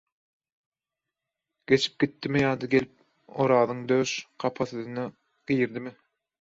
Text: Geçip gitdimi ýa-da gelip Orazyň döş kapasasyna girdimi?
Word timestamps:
Geçip 1.73 1.99
gitdimi 2.05 2.41
ýa-da 2.47 2.71
gelip 2.73 3.37
Orazyň 3.45 3.87
döş 3.95 4.17
kapasasyna 4.47 5.09
girdimi? 5.57 5.97